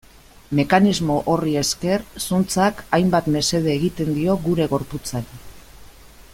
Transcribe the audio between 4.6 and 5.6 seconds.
gorputzari.